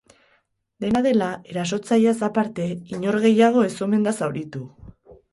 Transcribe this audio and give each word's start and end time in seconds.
Dena 0.83 1.01
dela, 1.07 1.25
erasotzaileaz 1.51 2.15
aparte, 2.27 2.65
inor 2.97 3.17
gehiago 3.27 3.67
ez 3.69 3.73
omen 3.87 4.07
da 4.09 4.15
zauritu. 4.21 4.63